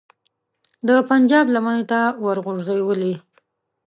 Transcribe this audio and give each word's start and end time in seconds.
د 0.87 0.89
پنجاب 1.09 1.45
لمنې 1.55 1.83
ته 1.91 1.99
وروغورځولې. 2.25 3.13